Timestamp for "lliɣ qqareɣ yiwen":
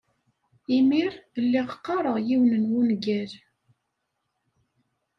1.43-2.69